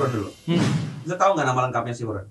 [0.00, 0.30] Sifron dulu.
[0.48, 0.64] Hmm.
[1.04, 2.24] Lu tahu nggak nama lengkapnya Sifron?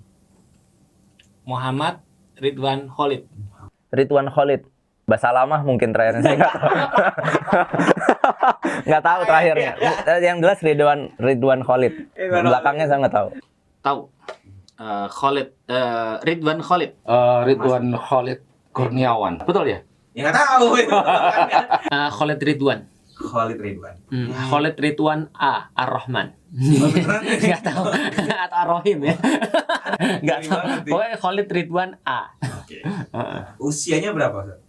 [1.46, 2.02] Muhammad
[2.42, 3.22] Ridwan Khalid.
[3.94, 4.66] Ridwan Khalid.
[5.06, 6.70] Bahasa lama mungkin terakhirnya saya nggak tahu.
[8.90, 9.72] Nggak tahu terakhirnya.
[9.78, 11.94] Eh, Yang jelas Ridwan Ridwan Khalid.
[12.18, 13.28] Belakangnya saya nggak tahu.
[13.86, 14.00] Tahu.
[14.78, 16.90] Eh, Khalid eh, Ridwan Khalid.
[17.06, 18.38] Eh, Ridwan Khalid
[18.74, 19.46] Kurniawan.
[19.46, 19.78] Betul ya?
[20.14, 20.66] Ya nggak tahu.
[21.94, 22.86] Eh, Khalid Ridwan.
[23.20, 23.96] Khalid Ridwan.
[24.08, 26.32] Hmm, Khalid Ridwan A Ar-Rahman.
[26.80, 26.88] Oh?
[26.90, 27.84] Enggak tahu.
[27.92, 29.14] Atau Ar-Rahim ya.
[30.24, 30.60] Enggak tahu.
[30.88, 32.32] Pokoknya Khalid Ridwan A.
[32.64, 32.80] Oke.
[33.16, 33.40] Heeh.
[33.60, 34.36] Usianya berapa?
[34.42, 34.60] Ustaz?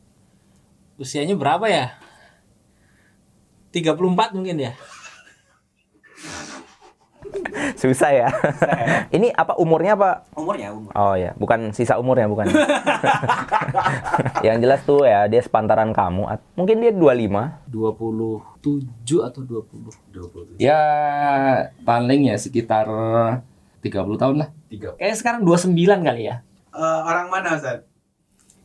[1.00, 1.96] Usianya berapa ya?
[3.72, 4.76] 34 mungkin ya.
[7.76, 8.27] Susah ya.
[9.09, 10.26] Ini apa umurnya apa?
[10.38, 10.91] Umurnya umur.
[10.94, 12.48] Oh ya, bukan sisa umurnya bukan.
[14.48, 16.27] Yang jelas tuh ya dia sepantaran kamu.
[16.55, 17.70] Mungkin dia 25.
[17.70, 20.57] 27 atau 20.
[20.57, 20.62] 27.
[20.62, 20.82] Ya
[21.84, 22.85] paling ya sekitar
[23.82, 24.49] 30 tahun lah.
[24.70, 24.94] Tiga.
[24.96, 26.46] Kayaknya sekarang 29 kali ya.
[26.71, 27.84] Eh, orang mana Ustaz?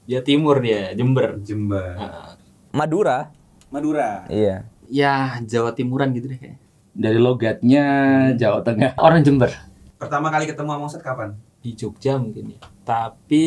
[0.06, 1.42] Dia timur dia, Jember.
[1.42, 1.98] Jember.
[1.98, 2.28] Heeh.
[2.70, 3.34] Madura.
[3.74, 4.22] Madura.
[4.30, 4.62] Iya.
[4.86, 6.62] Ya, Jawa Timuran gitu deh kayaknya.
[6.96, 7.84] Dari logatnya
[8.40, 8.96] Jawa Tengah.
[8.96, 9.52] Orang Jember.
[10.00, 11.36] Pertama kali ketemu sama Ustaz kapan?
[11.60, 12.58] Di Jogja mungkin ya.
[12.88, 13.46] Tapi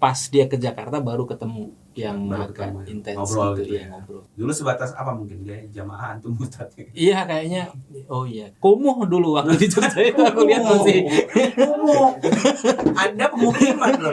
[0.00, 2.86] pas dia ke Jakarta baru ketemu yang Baru agak ketemu ya.
[2.88, 3.86] intens Ngobrol gitu, gitu ya, ya.
[3.92, 4.22] ngobrol.
[4.32, 6.72] Dulu sebatas apa mungkin dia jamaah antum Ustaz.
[6.96, 7.68] Iya kayaknya
[8.08, 8.48] oh iya.
[8.56, 11.04] Kumuh dulu waktu di Jogja itu aku lihat masih
[11.52, 12.16] Kumuh.
[12.96, 14.12] Anda pemukiman loh.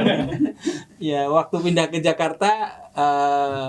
[0.99, 2.51] ya waktu pindah ke Jakarta
[2.91, 3.67] eh,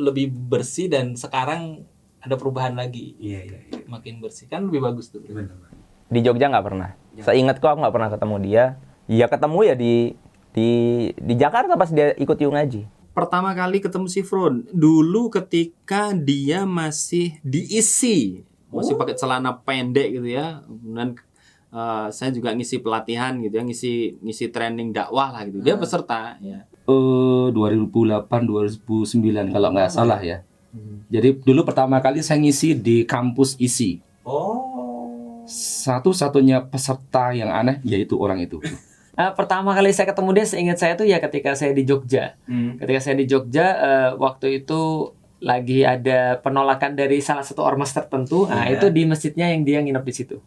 [0.00, 1.84] lebih bersih dan sekarang
[2.22, 3.78] ada perubahan lagi Iya iya iya.
[3.90, 5.20] makin bersih kan lebih bagus tuh.
[5.26, 5.58] Benar.
[6.06, 6.90] Di Jogja nggak pernah.
[7.18, 7.22] Ya.
[7.26, 8.64] Seingatku aku nggak pernah ketemu dia.
[9.10, 9.94] Ya ketemu ya di
[10.54, 10.70] di
[11.18, 12.82] di Jakarta pas dia ikut Yu ngaji.
[13.12, 18.40] Pertama kali ketemu si Fron dulu ketika dia masih diisi
[18.72, 20.64] masih pakai celana pendek gitu ya.
[20.64, 21.20] Kemudian
[21.74, 25.60] eh, saya juga ngisi pelatihan gitu ya, ngisi ngisi training dakwah lah gitu.
[25.60, 26.64] Dia peserta ya.
[26.88, 30.40] Eh 2008 2009 kalau nggak salah ya.
[31.06, 34.00] Jadi dulu pertama kali saya ngisi di kampus ISI.
[34.24, 35.44] Oh.
[35.44, 38.58] Satu-satunya peserta yang aneh yaitu orang itu.
[39.12, 42.32] Eh, pertama kali saya ketemu dia seingat saya tuh ya ketika saya di Jogja.
[42.48, 42.80] Hmm.
[42.80, 48.48] Ketika saya di Jogja eh, waktu itu lagi ada penolakan dari salah satu ormas tertentu.
[48.48, 48.80] Nah, Iya.
[48.80, 50.40] itu di masjidnya yang dia nginep di situ.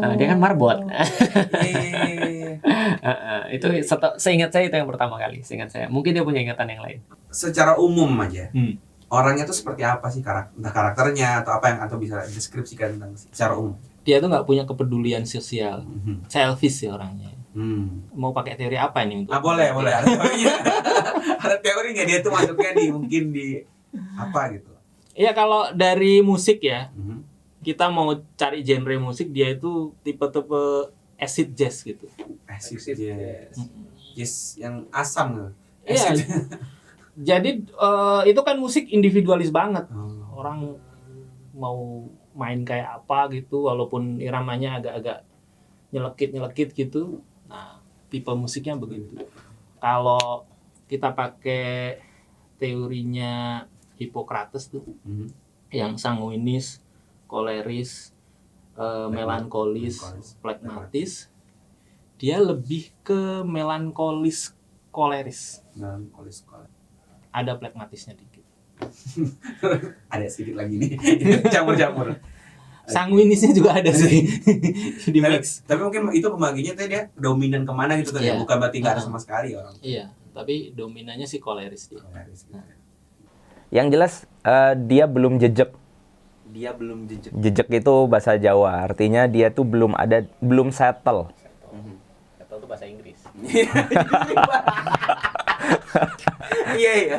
[0.00, 0.80] Nah, dia kan marbot.
[1.60, 2.56] Eh,
[3.04, 5.84] Heeh, itu seto- seingat saya itu yang pertama kali, seingat saya.
[5.92, 6.98] Mungkin dia punya ingatan yang lain.
[7.28, 8.48] secara umum aja.
[8.56, 8.80] Hmm.
[9.14, 13.14] Orangnya tuh seperti apa sih karakter, entah karakternya atau apa yang atau bisa deskripsikan tentang
[13.14, 13.78] secara umum.
[14.02, 16.26] Dia tuh nggak punya kepedulian sosial, Hmm.
[16.26, 17.30] selfish sih orangnya.
[17.54, 18.02] Hmm.
[18.10, 19.30] Mau pakai teori apa ini untuk?
[19.30, 20.54] Ah boleh boleh ada teorinya.
[21.46, 23.62] ada teori nggak dia tuh masuknya di mungkin di
[24.18, 24.74] apa gitu.
[25.14, 27.22] Iya kalau dari musik ya, Hmm.
[27.62, 32.10] kita mau cari genre musik dia itu tipe-tipe acid jazz gitu.
[32.44, 33.54] Acid jazz.
[34.12, 35.48] Jazz yang asam gitu.
[35.86, 36.10] Iya.
[37.14, 39.86] Jadi eh, itu kan musik individualis banget.
[39.94, 40.42] Oh.
[40.42, 40.78] Orang
[41.54, 45.22] mau main kayak apa gitu, walaupun iramanya agak-agak
[45.94, 47.22] nyelekit-nyelekit gitu.
[47.46, 47.78] Nah,
[48.10, 49.14] tipe musiknya begitu.
[49.78, 50.42] Kalau
[50.90, 52.02] kita pakai
[52.58, 53.62] teorinya
[53.94, 55.30] Hippocrates tuh, Hmm.
[55.70, 56.82] yang sanguinis,
[57.30, 58.10] koleris,
[58.74, 61.12] eh, melankolis, Melankolis, plekmatis,
[62.18, 64.54] dia lebih ke melankolis
[64.90, 65.62] koleris.
[65.78, 66.73] Melankolis sekolah.
[67.34, 68.46] Ada plekmatisnya dikit.
[70.14, 70.90] Ada sedikit lagi nih.
[71.54, 72.14] Campur-campur.
[72.84, 74.28] Sanguinisnya juga ada sih
[75.08, 75.64] di Tapi, mix.
[75.64, 78.36] tapi mungkin itu pembaginya tuh dia dominan ke mana gitu tadi Iya.
[78.36, 79.06] bukan berarti nggak ada Ah.
[79.08, 79.72] sama sekali orang.
[79.80, 82.04] Iya, tapi dominannya sih koleris dia.
[83.72, 84.12] Yang jelas
[84.44, 85.72] eh, dia belum jejak.
[86.52, 87.32] Dia belum jejak.
[87.32, 91.32] Jejak itu bahasa Jawa, artinya dia tuh belum ada belum settle.
[92.36, 93.16] Atau itu bahasa Inggris.
[96.74, 97.18] Iya iya.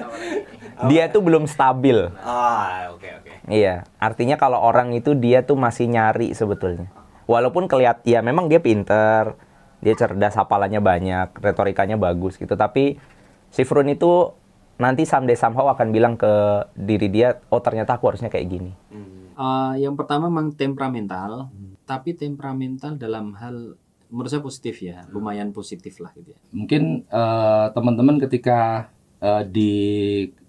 [0.91, 2.11] Dia tuh belum stabil.
[2.19, 3.31] Ah oke oke.
[3.47, 6.89] Iya, artinya kalau orang itu dia tuh masih nyari sebetulnya.
[7.25, 9.33] Walaupun kelihat ya memang dia pinter,
[9.81, 12.53] dia cerdas, hafalannya banyak, retorikanya bagus gitu.
[12.57, 12.97] Tapi
[13.49, 14.33] si Frun itu
[14.75, 18.71] nanti someday somehow akan bilang ke diri dia, oh ternyata aku harusnya kayak gini.
[19.35, 21.51] Eh, yang pertama memang temperamental,
[21.83, 23.75] tapi temperamental dalam hal
[24.07, 26.39] menurut saya positif ya, lumayan positif lah gitu ya.
[26.55, 28.91] Mungkin eh, teman-teman ketika
[29.25, 29.73] eh, di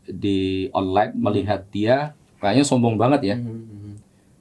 [0.07, 3.37] di online melihat dia kayaknya sombong banget ya.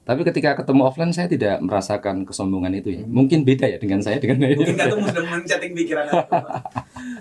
[0.06, 3.02] Tapi ketika ketemu offline saya tidak merasakan kesombongan itu ya.
[3.02, 6.30] Mungkin beda ya dengan saya dengan Mungkin tuh sudah menchatting pikiran aku.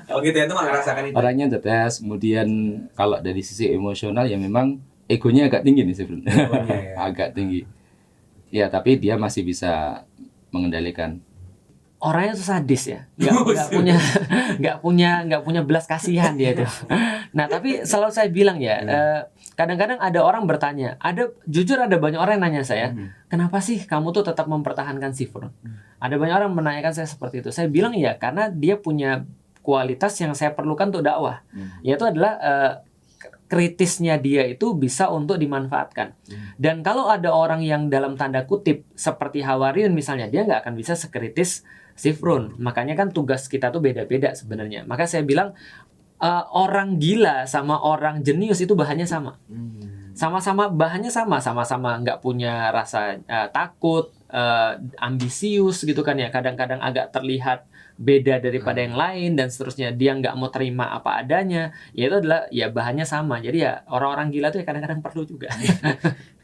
[0.05, 1.15] Kalau gitu ya tuh nggak ngerasakan itu.
[1.17, 1.93] orangnya cerdas.
[2.05, 2.47] Kemudian
[2.93, 4.77] kalau dari sisi emosional ya memang
[5.09, 6.29] egonya agak tinggi nih sebenarnya.
[6.45, 6.93] Egonya, ya.
[7.09, 7.61] agak tinggi.
[8.53, 10.05] Ya tapi dia masih bisa
[10.53, 11.24] mengendalikan?
[12.05, 12.99] Orangnya tuh sadis ya.
[13.17, 13.95] Nggak punya
[14.61, 16.69] nggak punya nggak punya belas kasihan dia tuh.
[17.35, 19.21] Nah tapi selalu saya bilang ya eh,
[19.59, 22.95] kadang-kadang ada orang bertanya ada jujur ada banyak orang yang nanya saya
[23.27, 25.51] kenapa sih kamu tuh tetap mempertahankan Sifron
[25.99, 27.49] ada banyak orang menanyakan saya seperti itu.
[27.49, 29.25] Saya bilang ya karena dia punya
[29.65, 31.41] kualitas yang saya perlukan untuk dakwah.
[31.81, 32.71] Yaitu adalah eh,
[33.49, 36.13] kritisnya dia itu bisa untuk dimanfaatkan.
[36.59, 40.93] Dan kalau ada orang yang dalam tanda kutip seperti Hawariun misalnya, dia nggak akan bisa
[40.93, 41.65] sekritis
[41.95, 42.59] Sifrun.
[42.59, 44.83] Makanya kan tugas kita tuh beda-beda sebenarnya.
[44.83, 45.55] Maka saya bilang
[46.19, 49.39] eh, orang gila sama orang jenius itu bahannya sama.
[50.15, 56.27] Sama-sama bahannya sama, sama-sama nggak punya rasa eh, takut, eh, ambisius gitu kan ya.
[56.27, 57.63] Kadang-kadang agak terlihat
[57.95, 59.95] beda daripada yang lain dan seterusnya.
[59.95, 61.71] Dia nggak mau terima apa adanya.
[61.95, 63.39] Ya itu adalah ya bahannya sama.
[63.39, 65.47] Jadi ya orang-orang gila tuh ya kadang-kadang perlu juga.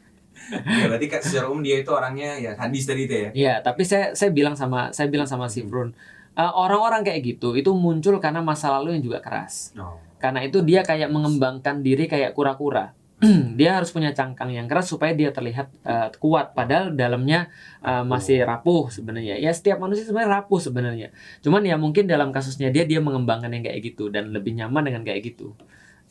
[0.50, 3.82] ya berarti kan secara umum dia itu orangnya ya hadis tadi itu ya Iya, tapi
[3.86, 5.94] saya saya bilang sama saya bilang sama si Brun,
[6.36, 9.72] eh, orang-orang kayak gitu itu muncul karena masa lalu yang juga keras.
[9.78, 9.96] oh.
[10.22, 12.94] Karena itu dia kayak mengembangkan diri kayak kura-kura.
[13.58, 17.46] dia harus punya cangkang yang keras supaya dia terlihat eh, kuat padahal dalamnya
[17.82, 19.38] eh, masih rapuh sebenarnya.
[19.38, 21.08] Ya setiap manusia sebenarnya rapuh sebenarnya.
[21.42, 25.02] Cuman ya mungkin dalam kasusnya dia dia mengembangkan yang kayak gitu dan lebih nyaman dengan
[25.06, 25.54] kayak gitu.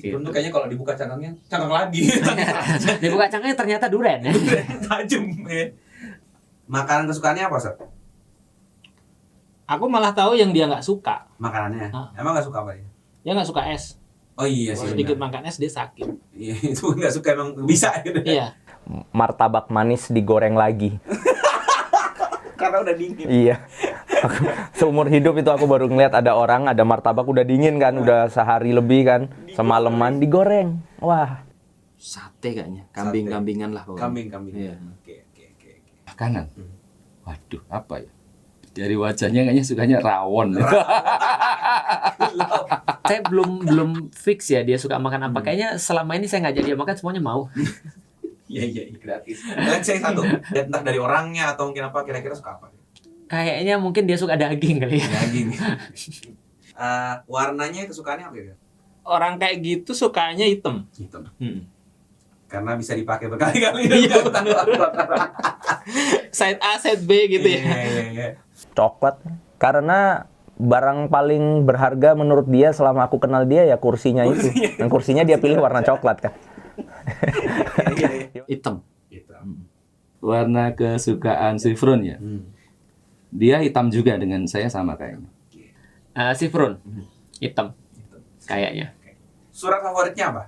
[0.03, 0.15] Gitu.
[0.15, 2.01] Itu kayaknya kalau dibuka cangkangnya cangkang lagi
[3.01, 4.33] dia buka cangkangnya ternyata duren ya.
[4.83, 5.69] tajam ya.
[6.65, 7.77] makanan kesukaannya apa Sat?
[9.67, 11.29] Aku malah tahu yang dia nggak suka.
[11.37, 12.09] makanannya Ah.
[12.13, 12.83] emang nggak suka apa ya
[13.21, 13.95] Dia nggak suka es.
[14.33, 16.07] oh iya sih sedikit makan es dia sakit.
[16.33, 18.57] Iya, itu nggak suka emang bisa gitu Iya.
[19.11, 20.97] Martabak manis digoreng lagi.
[22.59, 23.55] karena udah dingin Iya.
[24.21, 28.27] Aku- Seumur hidup itu aku baru ngeliat ada orang ada martabak udah dingin kan, udah
[28.27, 30.77] sehari lebih kan, semalaman digoreng.
[30.99, 31.41] Wah,
[31.95, 34.01] Sate kayaknya, kambing-kambingan lah pokoknya.
[34.01, 34.73] kambing kambing Iya.
[34.73, 35.91] oke oke oke oke.
[36.07, 36.45] Makanan.
[37.21, 38.09] Waduh, apa ya?
[38.71, 40.55] Dari wajahnya kayaknya sukanya rawon.
[43.03, 45.39] saya belum belum fix ya dia suka makan apa.
[45.41, 47.51] Kayaknya selama ini saya ngajak dia makan semuanya mau.
[48.45, 52.51] iya iya iya, gratis dan saya satu entah dari orangnya atau mungkin apa kira-kira suka
[52.53, 52.67] apa
[53.31, 55.07] Kayaknya mungkin dia suka daging kali ya.
[55.07, 55.47] daging
[56.73, 58.55] Eh, warnanya kesukaannya apa ya
[59.01, 60.89] Orang kayak gitu sukanya hitam.
[60.91, 61.63] hitam Hmm.
[62.45, 64.19] karena bisa dipakai berkali-kali Iya,
[66.31, 67.61] Side A, side B gitu ya.
[67.61, 68.27] Iya, iya, iya.
[68.73, 69.23] coklat.
[69.55, 70.27] Karena
[70.57, 74.51] barang paling berharga menurut dia selama aku kenal dia ya kursinya itu.
[74.75, 76.33] Dan kursinya dia pilih warna coklat kan.
[77.93, 78.43] Iya, iya.
[78.45, 78.83] Hitam.
[79.07, 79.31] Gitu.
[80.19, 82.17] Warna kesukaan Sifrun ya.
[82.17, 82.51] Hmm.
[83.31, 85.27] Dia hitam juga dengan saya sama kayaknya.
[86.11, 86.75] Eh, Sifrun
[87.39, 87.71] hitam
[88.43, 88.91] kayaknya.
[89.51, 90.43] surat favoritnya apa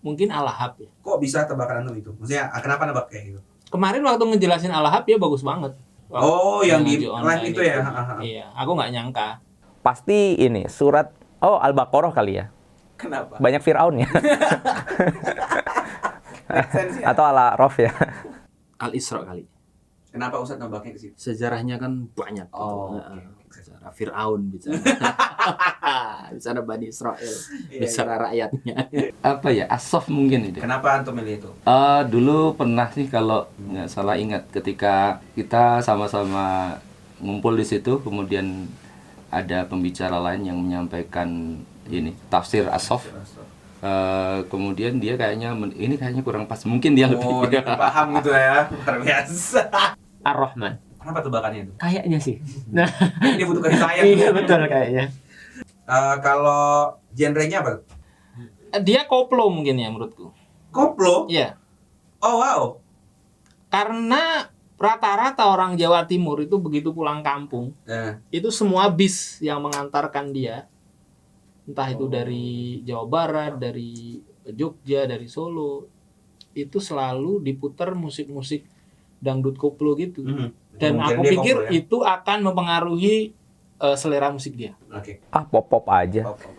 [0.00, 0.86] Mungkin alahab ya.
[1.02, 5.02] kok bisa tebakan antum itu maksudnya ah, kenapa nebak kayak gitu Kemarin waktu ngejelasin alahab
[5.10, 5.74] ya bagus banget.
[6.06, 7.82] Waktu oh yang di live online itu ya.
[8.22, 9.42] Iya, aku nggak nyangka.
[9.82, 11.10] Pasti ini surat
[11.42, 12.46] oh Al-Baqarah kali ya.
[12.94, 14.08] kenapa Banyak Firaun ya
[16.72, 17.10] sense ya.
[17.10, 17.90] atau ala Rof ya.
[18.78, 19.44] Al-Isra kali.
[20.16, 22.48] Kenapa Ustadz nebaknya ke situ Sejarahnya kan banyak.
[22.48, 22.56] gitu.
[22.56, 23.20] Oh, Heeh.
[23.20, 23.44] oke.
[23.46, 24.76] Bicara Fir'aun, bicara.
[26.28, 27.34] bicara Bani Israel,
[27.68, 28.76] Iya, bicara rakyatnya.
[29.22, 29.64] Apa ya?
[29.68, 30.58] Asof mungkin itu.
[30.58, 34.94] kenapa antum milih itu Eh, dulu pernah sih kalau nggak salah ingat ketika
[35.32, 36.76] kita sama-sama
[37.16, 38.68] ngumpul di situ kemudian
[39.28, 41.56] ada pembicara lain yang menyampaikan
[41.86, 43.08] ini tafsir asof
[43.78, 48.32] Eh, kemudian dia kayaknya ini kayaknya kurang pas mungkin dia lebih oh dia paham gitu
[48.32, 49.60] ya luar biasa
[50.26, 50.74] Ar-Rahman.
[50.96, 52.36] kenapa tebakannya itu Kayaknya sih.
[52.76, 52.88] Nah,
[53.22, 55.04] dia butuh sayang iya betul kayaknya.
[55.86, 57.78] Eh, kalau genrenya apa
[58.82, 60.34] Dia koplo mungkin ya menurutku.
[60.68, 61.54] koplo Iya.
[62.18, 62.60] oh wow
[63.66, 70.30] Karena rata-rata orang Jawa Timur itu begitu pulang kampung, Eh, itu semua bis yang mengantarkan
[70.30, 70.68] dia
[71.64, 75.90] entah itu dari Jawa Barat, dari Jogja, dari Solo
[76.52, 78.62] itu selalu diputar musik-musik
[79.18, 80.22] dangdut koplo gitu.
[80.22, 80.52] mhm.
[80.76, 81.70] Dan Mungkin aku pikir koplo ya.
[81.74, 83.16] itu akan mempengaruhi
[83.76, 84.76] eh, selera musik dia.
[84.86, 86.22] oke Ah pop-pop aja.
[86.24, 86.54] pop pop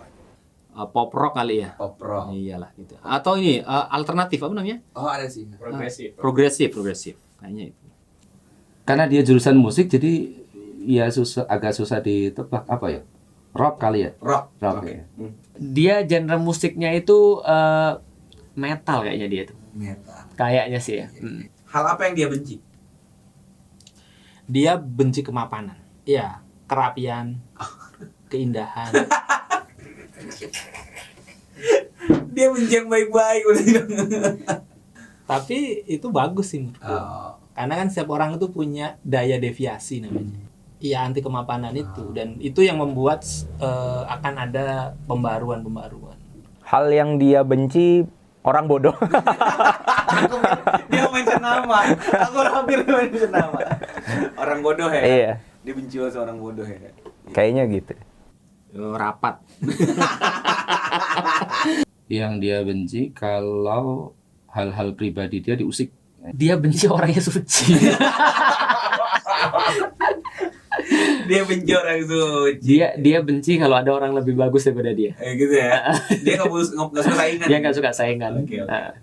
[0.78, 1.74] Eh, pop rock kali ya.
[1.74, 2.94] pop rock Iyalah gitu.
[3.00, 4.78] Atau ini eh, alternatif apa namanya?
[4.94, 6.14] oh ada sih Progresif.
[6.14, 7.16] Progresif, progresif.
[7.38, 7.86] Kayaknya itu.
[8.82, 10.32] karena dia jurusan musik jadi
[10.80, 13.02] ya susah agak susah ditebak apa ya
[13.52, 14.92] rock kali ya rock rock Oke.
[14.92, 15.34] ya Hmm.
[15.58, 17.94] Dia genre musiknya itu eh,
[18.56, 19.58] metal kayaknya dia tuh.
[19.72, 21.08] metal Kayaknya sih ya.
[21.12, 21.50] Hmm.
[21.78, 22.56] Hal apa yang dia benci
[24.48, 25.76] Dia benci kemapanan.
[26.08, 26.40] Iya,
[26.72, 27.38] kerapian,
[28.32, 28.96] keindahan.
[32.32, 33.44] dia benci yang baik-baik
[35.28, 36.88] Tapi itu bagus sih menurutku.
[36.88, 37.36] oh.
[37.52, 40.46] Karena kan setiap orang itu punya daya deviasi namanya.
[40.78, 43.26] Iya anti kemapanan itu dan itu yang membuat
[43.60, 46.16] eh, akan ada pembaruan-pembaruan.
[46.64, 48.06] Hal yang dia benci
[48.48, 48.96] orang bodoh.
[50.24, 50.40] Aku
[50.88, 51.80] dia mention nama.
[52.32, 53.60] Aku hampir mention nama.
[54.40, 55.04] Orang bodoh ya.
[55.04, 55.32] iya,
[55.68, 56.80] Dibenci oleh seorang bodoh ya.
[57.36, 57.94] kayaknya gitu.
[58.72, 59.44] Rapat.
[62.08, 64.16] Yang dia benci kalau
[64.48, 65.92] hal-hal pribadi dia diusik.
[66.32, 67.76] Dia benci orangnya suci.
[71.30, 72.64] Dia benci orang suci.
[72.64, 75.12] dia dia benci kalau ada orang lebih bagus daripada dia.
[75.20, 75.92] Eh, gitu ya.
[76.26, 77.48] Dia nggak suka saingan.
[77.52, 78.32] Dia nggak suka saingan.
[78.48, 78.96] Oke, oke, Ah.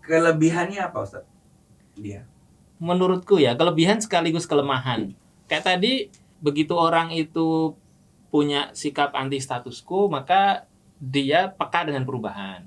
[0.00, 1.24] Kelebihannya apa Ustaz?
[1.94, 2.24] Dia.
[2.80, 5.12] menurutku ya kelebihan sekaligus kelemahan.
[5.44, 6.08] Kayak tadi
[6.40, 7.76] begitu orang itu
[8.32, 10.64] punya sikap anti status quo maka
[10.96, 12.64] dia peka dengan perubahan.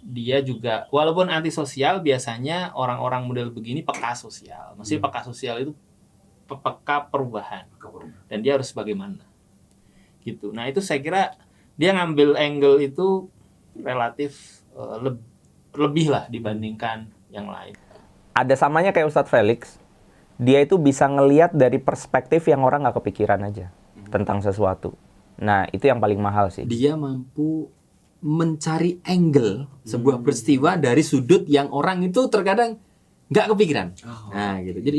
[0.00, 4.72] Dia juga walaupun anti sosial biasanya orang-orang model begini peka sosial.
[4.80, 5.72] Maksudnya peka sosial itu
[6.46, 7.64] peka perubahan
[8.28, 9.22] dan dia harus bagaimana.
[10.22, 10.54] Gitu.
[10.54, 11.34] Nah, itu saya kira
[11.74, 13.26] dia ngambil angle itu
[13.74, 15.26] relatif eh, leb-
[15.74, 17.74] lebih lah dibandingkan yang lain.
[18.36, 19.80] Ada samanya kayak Ustadz Felix.
[20.40, 23.70] Dia itu bisa ngeliat dari perspektif yang orang nggak kepikiran aja
[24.10, 24.96] tentang sesuatu.
[25.38, 26.64] Nah, itu yang paling mahal sih.
[26.66, 27.68] Dia mampu
[28.22, 32.78] mencari angle sebuah peristiwa dari sudut yang orang itu terkadang
[33.28, 33.88] nggak kepikiran.
[34.30, 34.78] Nah, gitu.
[34.78, 34.98] Jadi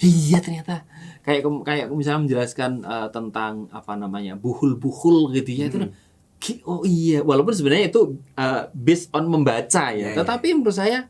[0.00, 0.84] iya ternyata
[1.20, 5.78] kayak kayak misalnya menjelaskan eh, tentang apa namanya buhul-buhul gitu ya itu
[6.36, 8.00] ki- oh iya walaupun sebenarnya itu
[8.34, 10.16] eh, based on membaca ya, Ya, ya.
[10.18, 11.06] tetapi menurut saya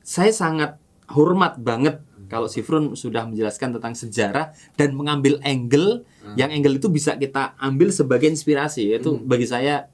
[0.00, 0.78] saya sangat
[1.08, 6.04] hormat banget kalau Sifrun sudah menjelaskan tentang sejarah dan mengambil angle
[6.34, 9.88] yang angle itu bisa kita ambil sebagai inspirasi yaitu bagi saya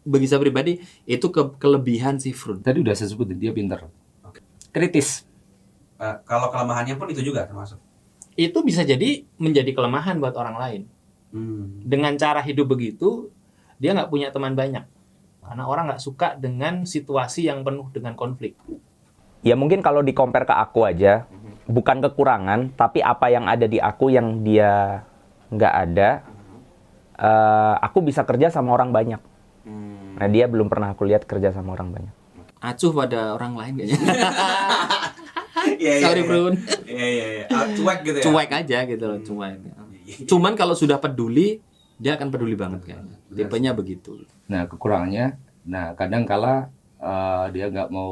[0.00, 2.62] bagi saya pribadi itu ke- kelebihan Sifrun.
[2.62, 3.84] Tadi udah saya sebutin dia pinter.
[4.68, 5.26] Kritis.
[5.98, 7.76] Eh, kalau kelemahannya pun itu juga termasuk.
[8.48, 10.82] Itu bisa jadi menjadi kelemahan buat orang lain.
[11.36, 11.84] Hmm.
[11.84, 13.28] Dengan cara hidup begitu,
[13.76, 14.88] dia nggak punya teman banyak.
[15.44, 18.56] Karena orang nggak suka dengan situasi yang penuh dengan konflik.
[19.44, 21.28] Ya mungkin kalau di compare ke aku aja,
[21.68, 25.00] bukan kekurangan, tapi apa yang ada di aku yang dia
[25.48, 26.22] nggak ada,
[27.16, 29.20] eh, aku bisa kerja sama orang banyak.
[30.20, 32.14] Nah dia belum pernah aku lihat kerja sama orang banyak.
[32.60, 33.96] Acuh pada orang lain kayaknya.
[35.66, 36.28] Iya, iya, Sorry, iya.
[36.28, 36.54] Brun.
[36.86, 37.44] Iya, iya, iya.
[37.50, 38.24] Ah, cuek gitu ya.
[38.24, 39.56] Cuek aja gitu loh, cuek.
[40.26, 41.60] Cuman kalau sudah peduli,
[42.00, 43.16] dia akan peduli banget kayaknya.
[43.30, 44.24] Tipenya begitu.
[44.48, 45.36] Nah kekurangannya,
[45.68, 48.10] nah kadang kala eh, dia nggak mau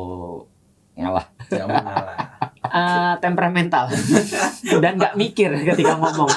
[0.94, 1.26] ngalah.
[1.48, 2.18] Jangan mengalah.
[2.68, 3.88] Eh, temperamental
[4.84, 6.28] dan nggak mikir ketika ngomong.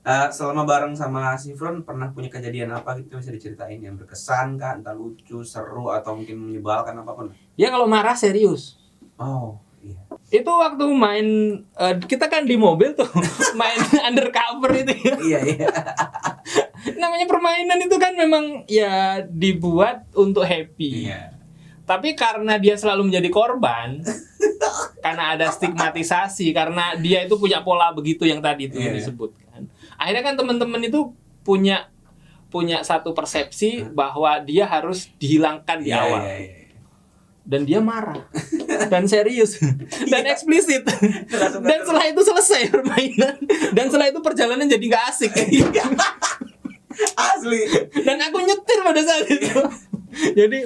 [0.00, 4.78] Eh, selama bareng sama Sifron pernah punya kejadian apa gitu bisa diceritain yang berkesan kah
[4.78, 7.26] entah lucu seru atau mungkin menyebalkan apa pun
[7.58, 8.78] Dia kalau marah serius.
[9.18, 9.69] oh iya
[10.30, 11.26] Itu waktu main
[11.68, 13.10] eh, kita kan di mobil tuh
[13.60, 13.74] main
[14.08, 14.94] undercover itu.
[14.96, 15.14] ya.
[15.18, 15.66] iya iya
[17.02, 21.04] Namanya permainan itu kan memang ya dibuat untuk happy.
[21.04, 21.34] iya
[21.82, 23.98] Tapi karena dia selalu menjadi korban,
[25.02, 28.94] karena ada stigmatisasi, karena dia itu punya pola begitu yang tadi itu Iya, iya.
[28.94, 29.66] disebutkan.
[29.98, 31.10] Akhirnya kan teman-teman itu
[31.42, 31.90] punya
[32.46, 36.20] punya satu persepsi bahwa dia harus dihilangkan di Iya, awal.
[36.22, 36.54] iya, iya.
[37.50, 38.30] Dan dia marah
[38.86, 39.58] dan serius
[40.12, 40.86] dan eksplisit.
[41.66, 43.34] dan setelah itu selesai permainan
[43.74, 45.32] dan setelah itu perjalanan jadi nggak asik.
[47.16, 47.64] asli
[48.06, 49.60] dan aku nyetir pada saat itu.
[50.10, 50.58] Jadi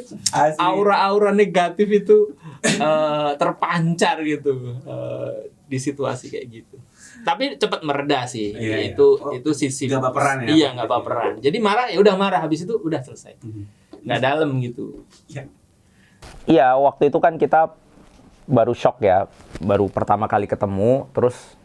[0.57, 2.33] aura-aura negatif itu
[2.65, 6.77] eh, terpancar gitu eh, di situasi kayak gitu.
[7.25, 8.53] Tapi cepat mereda sih.
[8.53, 8.93] Iya, iya.
[8.93, 10.49] itu Oh, itu sisi nggak baperan ya?
[10.53, 11.33] Iya, nggak baperan.
[11.41, 13.41] Jadi marah ya udah marah habis itu udah selesai.
[13.41, 13.65] Mhm.
[14.05, 15.05] Nggak dalam gitu.
[16.45, 17.73] Iya waktu itu kan kita
[18.45, 19.25] baru shock ya,
[19.65, 21.57] baru pertama kali ketemu, terus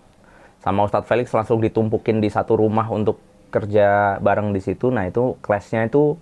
[0.63, 3.19] sama Ustadz Felix langsung ditumpukin di satu rumah untuk
[3.51, 4.87] kerja bareng di situ.
[4.87, 6.15] Nah itu kelasnya itu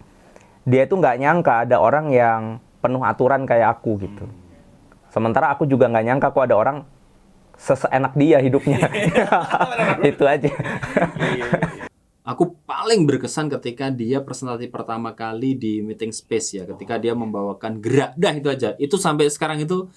[0.65, 2.41] dia itu nggak nyangka ada orang yang
[2.81, 4.25] penuh aturan kayak aku gitu.
[5.13, 6.77] Sementara aku juga nggak nyangka kok ada orang
[7.57, 8.81] seseenak dia hidupnya.
[10.09, 10.51] itu aja.
[12.25, 12.56] Aku
[12.87, 18.15] paling berkesan ketika dia personality pertama kali di meeting space ya, ketika dia membawakan gerak
[18.15, 18.79] dah itu aja.
[18.79, 19.91] Itu sampai sekarang itu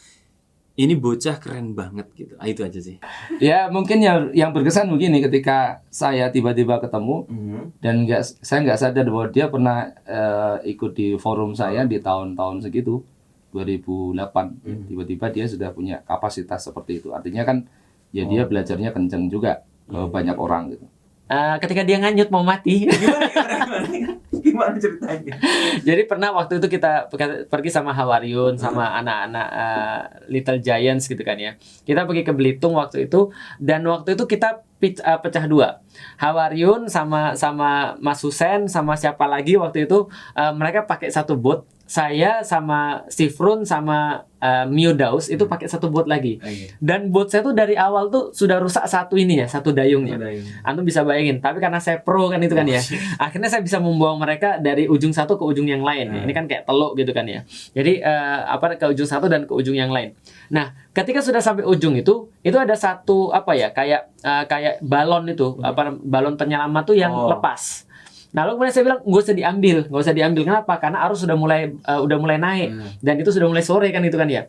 [0.75, 2.35] ini bocah keren banget gitu.
[2.35, 2.99] Ah, itu aja sih.
[3.39, 7.79] Ya mungkin yang yang berkesan begini ketika saya tiba-tiba ketemu Mhm.
[7.79, 12.67] dan nggak saya nggak sadar bahwa dia pernah eh, ikut di forum saya di tahun-tahun
[12.67, 13.07] segitu
[13.55, 17.67] 2008 tiba-tiba dia sudah punya kapasitas seperti itu artinya kan
[18.11, 20.87] ya dia belajarnya kenceng juga ke banyak orang gitu
[21.31, 25.35] Eh, ketika dia nganyut mau mati, gimana gimana gimana Gimana ceritanya?
[25.87, 31.23] Jadi pernah waktu itu kita pe- pergi sama Hawariun sama anak-anak uh, Little Giants gitu
[31.23, 31.55] kan ya.
[31.87, 33.31] Kita pergi ke Belitung waktu itu
[33.63, 34.65] dan waktu itu kita
[35.07, 35.79] uh, pecah dua.
[36.19, 41.63] Hawariun sama sama Mas Husen sama siapa lagi waktu itu uh, mereka pakai satu boat.
[41.91, 46.39] Saya sama Sifrun sama uh, Mio Daus itu pakai satu boat lagi.
[46.79, 50.15] Dan boat saya tuh dari awal tuh sudah rusak satu ini ya, satu dayungnya.
[50.63, 52.79] Antum bisa bayangin, tapi karena saya pro kan itu kan ya.
[53.19, 56.15] Akhirnya saya bisa membawa mereka dari ujung satu ke ujung yang lain.
[56.23, 57.43] Ini kan kayak teluk gitu kan ya.
[57.75, 60.15] Jadi eh, apa ke ujung satu dan ke ujung yang lain.
[60.55, 65.27] Nah, ketika sudah sampai ujung itu, itu ada satu apa ya, kayak eh, kayak balon
[65.27, 67.27] itu, apa balon penyelamat tuh yang Oh.
[67.27, 67.90] lepas.
[68.31, 70.43] Nah, lalu kemudian saya bilang nggak usah diambil, nggak usah diambil.
[70.47, 70.73] Kenapa?
[70.79, 72.69] Karena arus sudah mulai eh, udah mulai naik
[73.03, 74.47] dan itu sudah mulai sore kan itu kan ya.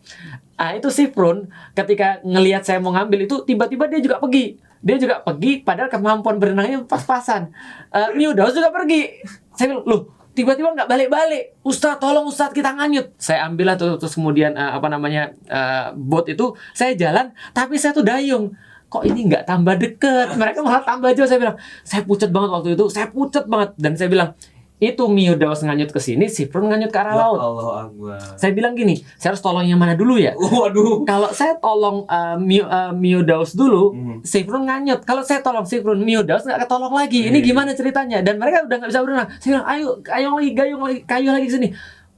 [0.53, 4.61] Ah itu si Prun ketika ngelihat saya mau ngambil itu tiba-tiba dia juga pergi.
[4.81, 7.53] Dia juga pergi padahal kemampuan berenangnya pas-pasan.
[7.93, 9.21] Uh, Miudaus juga pergi.
[9.53, 10.01] Saya bilang, "Loh,
[10.33, 11.53] tiba-tiba nggak balik-balik.
[11.61, 15.93] Ustaz, tolong Ustaz kita nganyut." Saya ambil lah tuh terus kemudian eh, apa namanya eh,
[15.93, 18.53] bot itu saya jalan tapi saya tuh dayung.
[18.91, 20.35] Kok ini nggak tambah deket?
[20.35, 21.23] Mereka malah tambah jauh.
[21.23, 22.85] Saya bilang, saya pucat banget waktu itu.
[22.91, 24.35] Saya pucat banget dan saya bilang,
[24.77, 27.37] itu Miudaus nganyut ke sini, si Prun nganyut ke arah laut.
[27.37, 28.17] Allah Akbar.
[28.33, 30.33] Saya bilang gini, saya harus tolong yang mana dulu ya?
[30.33, 31.05] Waduh.
[31.05, 34.17] Kalau saya tolong uh, Mio, uh, Mio Daus dulu, Hmm.
[34.25, 35.05] Sifrun nganyut.
[35.05, 37.29] Kalau saya tolong Sifrun, Mio Daus nggak ketolong lagi.
[37.29, 37.45] Ini Hmm.
[37.45, 38.25] gimana ceritanya?
[38.25, 39.29] Dan mereka udah nggak bisa berenang.
[39.37, 41.69] Saya bilang, ayo, ayo lagi, gayung lagi, kayu lagi ke sini.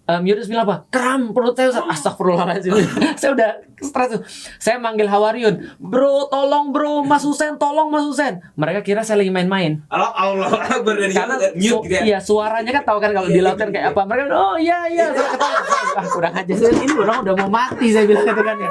[0.04, 0.88] Uh, Mio Daus bilang apa?
[0.88, 1.68] Kram perut saya.
[1.68, 2.72] Ustaz." Astagfirullahaladzim.
[3.20, 3.50] saya udah
[3.84, 4.22] stres tuh.
[4.58, 8.40] Saya manggil Hawariun, bro, tolong bro, Mas Husen, tolong Mas Husen.
[8.56, 9.84] Mereka kira saya lagi main-main.
[9.88, 12.02] Allah Allah Akbar dari Karena mute su- gitu ya.
[12.04, 14.02] iya suaranya kan tahu kan kalau di laut kan kayak apa.
[14.04, 15.06] Mereka bilang, oh iya iya.
[15.12, 15.60] Saya ketawa.
[15.94, 16.54] Ah, kurang aja.
[16.56, 18.70] Saya, ini orang udah mau mati saya bilang gitu kan ya.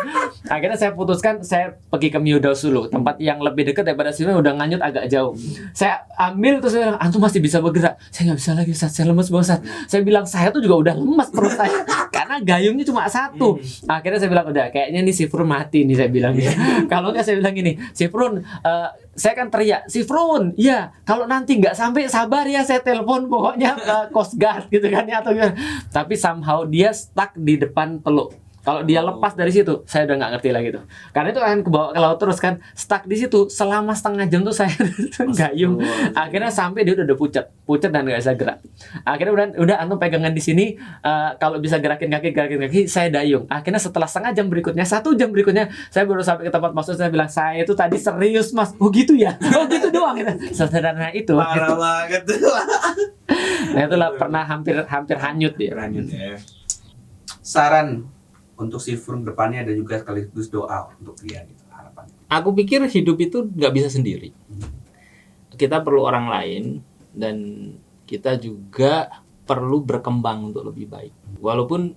[0.49, 4.53] Akhirnya saya putuskan saya pergi ke Miodaus dulu, tempat yang lebih dekat daripada sini udah
[4.57, 5.37] nganyut agak jauh.
[5.71, 7.95] Saya ambil terus saya bilang, antum masih bisa bergerak.
[8.09, 8.91] Saya nggak bisa lagi, Ustaz.
[8.93, 9.61] Saya lemes banget.
[9.87, 13.59] Saya bilang, saya tuh juga udah lemas perut saya karena gayungnya cuma satu.
[13.85, 16.35] Akhirnya saya bilang, udah kayaknya nih si Frun mati nih saya bilang.
[16.93, 21.29] kalau nggak saya bilang gini, si Frun, eh, saya kan teriak, si Frun, ya kalau
[21.29, 25.31] nanti nggak sampai sabar ya saya telepon pokoknya ke Coast Guard gitu kan ya atau
[25.37, 25.55] gimana.
[25.93, 28.42] Tapi somehow dia stuck di depan teluk.
[28.63, 30.83] Kalau dia lepas dari situ, saya udah nggak ngerti lagi tuh.
[31.11, 34.55] Karena itu akan kebawa ke laut terus kan, stuck di situ selama setengah jam tuh
[34.55, 34.71] saya
[35.43, 35.83] gayung.
[36.15, 38.63] Akhirnya sampai dia udah, udah pucat, pucat dan nggak bisa gerak.
[39.03, 43.11] Akhirnya udah udah antum pegangan di sini, eh, kalau bisa gerakin kaki, gerakin kaki, saya
[43.11, 43.51] dayung.
[43.51, 47.11] Akhirnya setelah setengah jam berikutnya, satu jam berikutnya, saya baru sampai ke tempat maksud saya
[47.11, 48.79] bilang saya itu tadi serius mas.
[48.79, 49.35] Oh gitu ya?
[49.53, 50.17] Oh gitu doang.
[50.17, 50.55] Gitu.
[50.55, 51.35] Sederhana itu.
[51.35, 52.39] Parah banget tuh.
[53.75, 55.73] Nah itulah pernah hampir hampir hanyut dia.
[55.75, 56.39] Lanjut ya.
[57.43, 58.12] Saran
[58.63, 62.07] untuk Frun depannya ada juga sekaligus doa untuk dia gitu harapan.
[62.31, 64.31] aku pikir hidup itu nggak bisa sendiri.
[65.53, 66.65] Kita perlu orang lain
[67.13, 67.37] dan
[68.09, 71.13] kita juga perlu berkembang untuk lebih baik.
[71.43, 71.93] Walaupun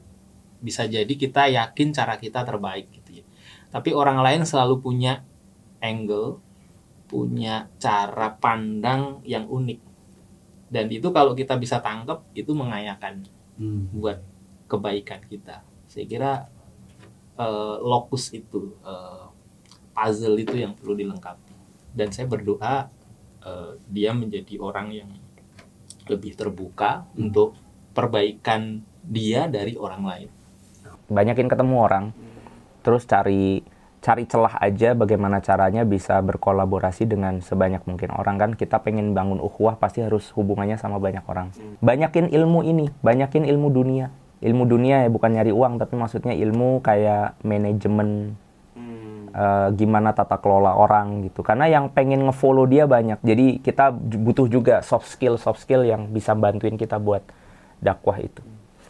[0.60, 3.26] bisa jadi kita yakin cara kita terbaik gitu ya.
[3.72, 5.24] Tapi orang lain selalu punya
[5.80, 6.42] angle,
[7.06, 9.80] punya cara pandang yang unik.
[10.68, 13.24] Dan itu kalau kita bisa tangkap itu mengayakan
[13.56, 13.88] Hmm.
[13.96, 14.20] buat
[14.68, 15.64] kebaikan kita.
[15.88, 16.32] Saya kira
[17.36, 19.26] eh, lokus itu eh,
[19.96, 21.54] puzzle itu yang perlu dilengkapi.
[21.96, 22.90] Dan saya berdoa
[23.44, 25.12] eh, dia menjadi orang yang
[26.06, 27.58] lebih terbuka untuk
[27.96, 30.30] perbaikan dia dari orang lain.
[31.06, 32.06] banyakin ketemu orang
[32.82, 33.62] terus cari
[34.02, 38.52] cari celah aja bagaimana caranya bisa berkolaborasi dengan sebanyak mungkin orang kan.
[38.54, 41.50] Kita pengen bangun ukhuwah pasti harus hubungannya sama banyak orang.
[41.82, 44.14] Banyakin ilmu ini banyakin ilmu dunia
[44.46, 48.38] ilmu dunia ya bukan nyari uang tapi maksudnya ilmu kayak manajemen
[49.36, 51.42] eh, gimana tata kelola orang gitu.
[51.42, 53.20] Karena yang pengen ngefollow dia banyak.
[53.26, 57.26] Jadi kita butuh juga soft skill soft skill yang bisa bantuin kita buat
[57.84, 58.40] dakwah itu.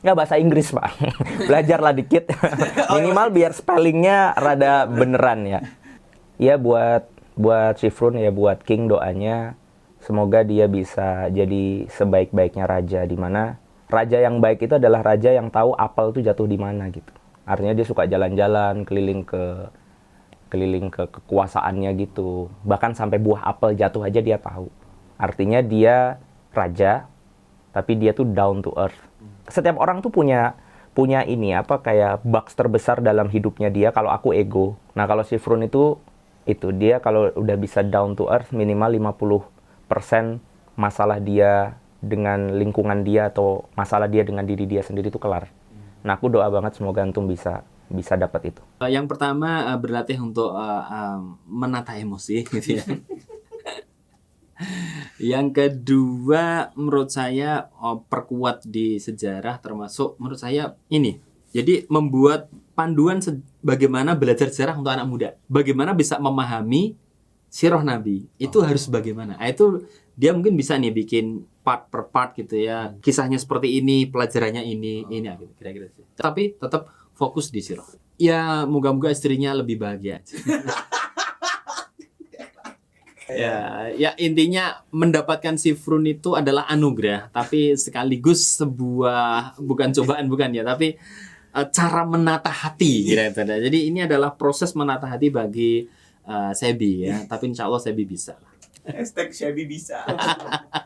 [0.05, 0.85] Nggak bahasa Inggris pak.
[1.49, 2.29] Belajarlah dikit.
[2.93, 5.59] Minimal biar spellingnya rada beneran ya.
[6.37, 9.57] Ya buat buat Shifrun ya buat King doanya.
[10.05, 13.57] Semoga dia bisa jadi sebaik-baiknya raja di mana
[13.89, 17.11] raja yang baik itu adalah raja yang tahu apel itu jatuh di mana gitu.
[17.45, 19.69] Artinya dia suka jalan-jalan keliling ke
[20.49, 22.49] keliling ke kekuasaannya gitu.
[22.65, 24.69] Bahkan sampai buah apel jatuh aja dia tahu.
[25.17, 26.17] Artinya dia
[26.55, 27.05] raja
[27.75, 28.97] tapi dia tuh down to earth.
[29.51, 30.57] Setiap orang tuh punya
[30.95, 34.79] punya ini apa kayak box terbesar dalam hidupnya dia kalau aku ego.
[34.95, 35.99] Nah kalau si Frun itu
[36.47, 39.13] itu dia kalau udah bisa down to earth minimal
[39.91, 40.39] 50%
[40.77, 45.49] masalah dia dengan lingkungan dia atau masalah dia dengan diri dia sendiri itu kelar
[46.05, 50.17] nah aku doa banget semoga antum bisa bisa dapat itu Eh, yang pertama eh, berlatih
[50.21, 52.85] untuk eh, eh, menata emosi gitu ya.
[55.19, 61.19] Yang kedua menurut saya oh, perkuat di sejarah termasuk menurut saya ini.
[61.51, 65.29] Jadi membuat panduan se- bagaimana belajar sejarah untuk anak muda.
[65.47, 66.95] Bagaimana bisa memahami
[67.51, 68.27] sirah Nabi.
[68.39, 69.39] Itu harus bagaimana.
[69.39, 69.87] Nah, itu
[70.19, 72.93] dia mungkin bisa nih bikin part per part gitu ya.
[73.01, 76.05] Kisahnya seperti ini, pelajarannya ini, ini gitu, kira-kira sih.
[76.13, 77.89] Tapi tetap fokus di sirah.
[78.21, 80.21] Ya, moga-moga istrinya lebih bahagia.
[83.25, 90.61] Ya, ya intinya mendapatkan sifrun itu adalah anugerah, tapi sekaligus sebuah bukan cobaan bukan ya,
[90.61, 90.93] tapi
[91.49, 93.57] eh, cara menata hati kira-kira.
[93.57, 95.89] Jadi ini adalah proses menata hati bagi
[96.21, 98.37] eh, Sebi ya, tapi insya Allah Sebi bisa.
[98.85, 100.05] Hashtag Syabi bisa.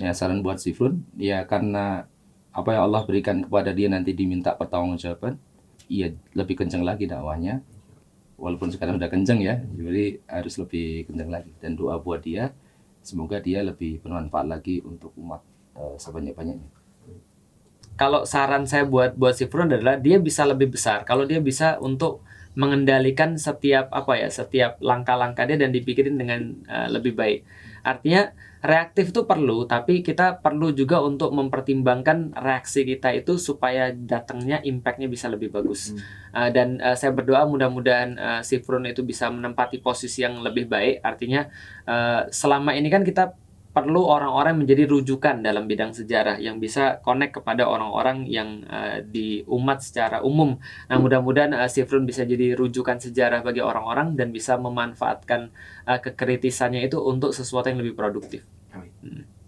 [0.00, 2.08] Ya saran buat Sifrun ya karena
[2.50, 5.36] apa yang Allah berikan kepada dia nanti diminta pertanggungjawaban,
[5.92, 7.60] iya lebih kencang lagi dakwahnya.
[8.40, 12.56] Walaupun sekarang udah kencang ya, jadi harus lebih kencang lagi dan doa buat dia
[13.00, 15.40] semoga dia lebih bermanfaat lagi untuk umat
[15.76, 16.68] eh, sebanyak-banyaknya.
[17.96, 22.24] kalau saran saya buat buat Sifrun adalah dia bisa lebih besar kalau dia bisa untuk
[22.56, 27.44] mengendalikan setiap apa ya setiap langkah-langkah dia dan dipikirin dengan uh, lebih baik
[27.84, 34.60] artinya reaktif itu perlu tapi kita perlu juga untuk mempertimbangkan reaksi kita itu supaya datangnya
[34.60, 35.96] impactnya bisa lebih bagus.
[36.30, 41.00] Uh, dan uh, saya berdoa mudah-mudahan uh, Sifrun itu bisa menempati posisi yang lebih baik.
[41.00, 41.48] Artinya
[41.88, 43.32] uh, selama ini kan kita
[43.70, 49.46] perlu orang-orang menjadi rujukan dalam bidang sejarah yang bisa connect kepada orang-orang yang uh, di
[49.46, 50.58] umat secara umum.
[50.90, 55.54] Nah, mudah-mudahan uh, Sifrun bisa jadi rujukan sejarah bagi orang-orang dan bisa memanfaatkan
[55.86, 58.42] uh, kekritisannya itu untuk sesuatu yang lebih produktif.
[58.74, 58.90] Amin.
[59.06, 59.39] Hmm.